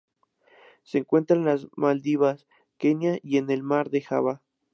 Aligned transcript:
Se 0.81 0.97
encuentra 0.97 1.37
en 1.37 1.45
las 1.45 1.67
Maldivas, 1.75 2.47
Kenia 2.79 3.19
y 3.21 3.37
en 3.37 3.51
el 3.51 3.61
Mar 3.61 3.91
de 3.91 4.01
Java. 4.01 4.41